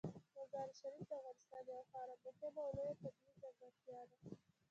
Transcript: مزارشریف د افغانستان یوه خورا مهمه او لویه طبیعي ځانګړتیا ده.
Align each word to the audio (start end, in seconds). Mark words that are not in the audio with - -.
مزارشریف 0.35 1.05
د 1.07 1.11
افغانستان 1.19 1.63
یوه 1.69 1.83
خورا 1.89 2.15
مهمه 2.23 2.61
او 2.65 2.71
لویه 2.77 2.93
طبیعي 3.01 3.37
ځانګړتیا 3.41 4.01
ده. 4.09 4.17